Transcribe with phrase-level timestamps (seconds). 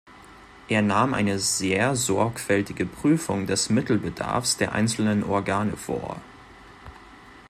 [0.67, 6.19] Er nahm eine sehr sorgfältige Prüfung des Mittelbedarfs der einzelnen Organe vor.